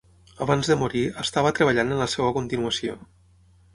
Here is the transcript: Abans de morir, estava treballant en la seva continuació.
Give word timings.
Abans 0.45 0.69
de 0.71 0.77
morir, 0.83 1.03
estava 1.25 1.51
treballant 1.59 1.93
en 1.97 2.01
la 2.05 2.09
seva 2.15 2.33
continuació. 2.39 2.97